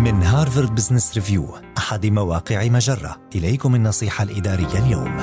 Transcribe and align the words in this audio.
من 0.00 0.22
هارفارد 0.22 0.74
بزنس 0.74 1.14
ريفيو 1.14 1.54
أحد 1.78 2.06
مواقع 2.06 2.68
مجرة. 2.68 3.16
إليكم 3.34 3.74
النصيحة 3.74 4.24
الإدارية 4.24 4.86
اليوم. 4.86 5.16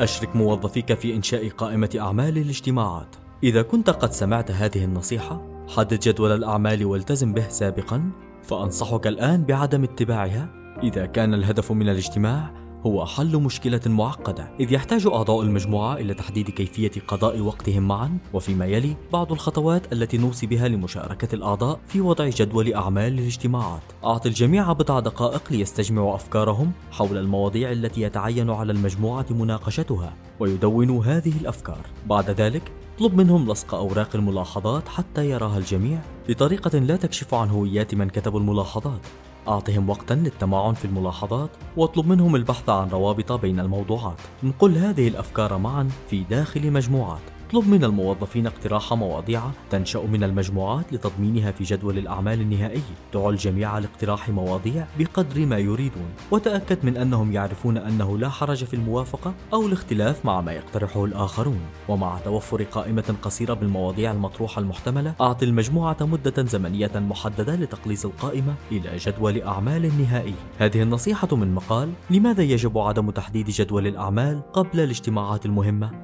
أشرك 0.00 0.36
موظفيك 0.36 0.94
في 0.94 1.14
إنشاء 1.14 1.48
قائمة 1.48 1.90
أعمال 1.98 2.38
الاجتماعات. 2.38 3.16
إذا 3.42 3.62
كنت 3.62 3.90
قد 3.90 4.12
سمعت 4.12 4.50
هذه 4.50 4.84
النصيحة 4.84 5.42
حدد 5.76 5.98
جدول 5.98 6.32
الأعمال 6.32 6.84
والتزم 6.84 7.32
به 7.32 7.48
سابقا 7.48 8.10
فأنصحك 8.42 9.06
الآن 9.06 9.44
بعدم 9.44 9.84
اتباعها. 9.84 10.48
إذا 10.82 11.06
كان 11.06 11.34
الهدف 11.34 11.72
من 11.72 11.88
الاجتماع 11.88 12.63
هو 12.86 13.06
حل 13.06 13.36
مشكلة 13.36 13.80
معقدة 13.86 14.48
إذ 14.60 14.72
يحتاج 14.72 15.06
أعضاء 15.06 15.42
المجموعة 15.42 15.94
إلى 15.94 16.14
تحديد 16.14 16.50
كيفية 16.50 16.90
قضاء 17.08 17.40
وقتهم 17.40 17.88
معا 17.88 18.18
وفيما 18.32 18.66
يلي 18.66 18.96
بعض 19.12 19.32
الخطوات 19.32 19.92
التي 19.92 20.18
نوصي 20.18 20.46
بها 20.46 20.68
لمشاركة 20.68 21.34
الأعضاء 21.34 21.80
في 21.88 22.00
وضع 22.00 22.28
جدول 22.28 22.74
أعمال 22.74 23.18
الاجتماعات 23.18 23.82
أعط 24.04 24.26
الجميع 24.26 24.72
بضع 24.72 25.00
دقائق 25.00 25.42
ليستجمعوا 25.50 26.14
أفكارهم 26.14 26.72
حول 26.90 27.18
المواضيع 27.18 27.72
التي 27.72 28.00
يتعين 28.00 28.50
على 28.50 28.72
المجموعة 28.72 29.26
مناقشتها 29.30 30.14
ويدونوا 30.40 31.04
هذه 31.04 31.32
الأفكار. 31.40 31.86
بعد 32.06 32.30
ذلك 32.30 32.72
اطلب 32.96 33.14
منهم 33.14 33.50
لصق 33.50 33.74
أوراق 33.74 34.08
الملاحظات 34.14 34.88
حتى 34.88 35.30
يراها 35.30 35.58
الجميع 35.58 35.98
بطريقة 36.28 36.78
لا 36.78 36.96
تكشف 36.96 37.34
عن 37.34 37.48
هويات 37.48 37.94
من 37.94 38.08
كتبوا 38.08 38.40
الملاحظات. 38.40 39.00
أعطهم 39.48 39.90
وقتا 39.90 40.14
للتمعن 40.14 40.74
في 40.74 40.84
الملاحظات 40.84 41.50
واطلب 41.76 42.06
منهم 42.06 42.36
البحث 42.36 42.68
عن 42.68 42.88
روابط 42.88 43.32
بين 43.32 43.60
الموضوعات. 43.60 44.20
انقل 44.44 44.76
هذه 44.76 45.08
الأفكار 45.08 45.58
معا 45.58 45.88
في 46.10 46.24
داخل 46.24 46.70
مجموعات. 46.70 47.20
اطلب 47.54 47.68
من 47.68 47.84
الموظفين 47.84 48.46
اقتراح 48.46 48.92
مواضيع 48.92 49.42
تنشأ 49.70 49.98
من 49.98 50.24
المجموعات 50.24 50.92
لتضمينها 50.92 51.50
في 51.50 51.64
جدول 51.64 51.98
الأعمال 51.98 52.40
النهائي. 52.40 52.82
دعوا 53.14 53.32
الجميع 53.32 53.78
لاقتراح 53.78 54.28
مواضيع 54.28 54.86
بقدر 54.98 55.46
ما 55.46 55.58
يريدون. 55.58 56.08
وتأكد 56.30 56.78
من 56.84 56.96
أنهم 56.96 57.32
يعرفون 57.32 57.76
أنه 57.76 58.18
لا 58.18 58.28
حرج 58.28 58.64
في 58.64 58.74
الموافقة 58.74 59.34
أو 59.52 59.66
الاختلاف 59.66 60.24
مع 60.24 60.40
ما 60.40 60.52
يقترحه 60.52 61.04
الآخرون. 61.04 61.60
ومع 61.88 62.18
توفر 62.18 62.62
قائمة 62.62 63.14
قصيرة 63.22 63.54
بالمواضيع 63.54 64.12
المطروحة 64.12 64.60
المحتملة 64.60 65.14
أعط 65.20 65.42
المجموعة 65.42 65.96
مدة 66.00 66.44
زمنية 66.44 66.92
محددة 66.94 67.54
لتقليص 67.54 68.04
القائمة 68.04 68.54
إلى 68.72 68.96
جدول 68.96 69.42
أعمال 69.42 70.02
نهائي 70.02 70.34
هذه 70.58 70.82
النصيحة 70.82 71.36
من 71.36 71.54
مقال 71.54 71.92
لماذا 72.10 72.42
يجب 72.42 72.78
عدم 72.78 73.10
تحديد 73.10 73.50
جدول 73.50 73.86
الأعمال 73.86 74.52
قبل 74.52 74.80
الاجتماعات 74.80 75.46
المهمة؟ 75.46 76.03